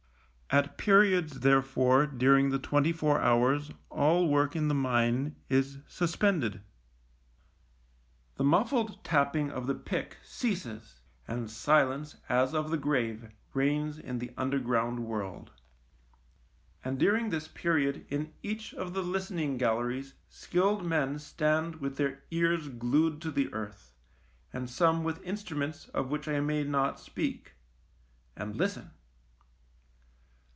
At 0.53 0.77
periods, 0.77 1.39
therefore, 1.39 2.05
during 2.05 2.49
the 2.49 2.59
twenty 2.59 2.91
four 2.91 3.21
hours 3.21 3.71
all 3.89 4.27
work 4.27 4.53
in 4.53 4.67
the 4.67 4.75
mine 4.75 5.37
is 5.47 5.77
suspended. 5.87 6.61
The 8.35 8.43
muffled 8.43 9.01
tapping 9.01 9.49
of 9.49 9.65
the 9.65 9.75
pick 9.75 10.17
ceases, 10.21 10.99
and 11.25 11.49
silence 11.49 12.17
as 12.27 12.53
of 12.53 12.69
the 12.69 12.75
grave 12.77 13.29
reigns 13.53 13.97
in 13.97 14.19
the 14.19 14.33
under 14.35 14.59
ground 14.59 15.05
world. 15.05 15.51
And 16.83 16.99
during 16.99 17.29
this 17.29 17.47
period 17.47 18.05
in 18.09 18.33
each 18.43 18.73
of 18.73 18.93
the 18.93 19.03
listening 19.03 19.57
galleries 19.57 20.15
skilled 20.27 20.83
men 20.85 21.17
stand 21.19 21.75
with 21.77 21.95
their 21.95 22.25
ears 22.29 22.67
glued 22.67 23.21
to 23.21 23.31
the 23.31 23.53
earth, 23.53 23.93
and 24.51 24.69
some 24.69 25.05
with 25.05 25.23
instruments 25.23 25.87
of 25.93 26.09
which 26.09 26.27
I 26.27 26.41
may 26.41 26.65
not 26.65 26.99
speak, 26.99 27.53
and 28.35 28.57
listen. 28.57 28.91